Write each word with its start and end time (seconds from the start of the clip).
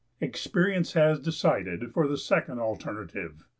Experience 0.19 0.93
has 0.93 1.19
decided 1.19 1.93
for 1.93 2.07
the 2.07 2.17
second 2.17 2.57
alternative. 2.59 3.43